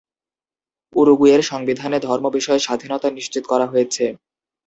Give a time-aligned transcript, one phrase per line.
[0.95, 4.05] উরুগুয়ের সংবিধানে ধর্ম বিষয়ে স্বাধীনতা নিশ্চিত করা হয়েছে।